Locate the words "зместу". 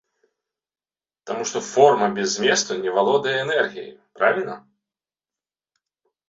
2.37-2.71